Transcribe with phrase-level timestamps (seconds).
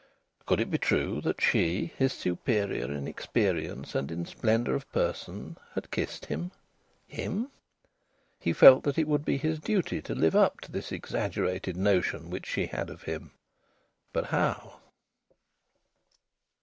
[0.47, 5.57] Could it be true that she, his superior in experience and in splendour of person,
[5.75, 6.49] had kissed him?
[7.07, 7.51] Him!
[8.39, 12.31] He felt that it would be his duty to live up to this exaggerated notion
[12.31, 13.29] which she had of him.
[14.11, 14.79] But how?